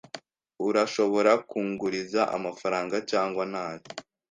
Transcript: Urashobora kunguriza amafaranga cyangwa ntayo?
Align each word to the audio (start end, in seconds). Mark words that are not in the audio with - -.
Urashobora 0.67 1.31
kunguriza 1.49 2.21
amafaranga 2.37 2.95
cyangwa 3.11 3.43
ntayo? 3.51 3.81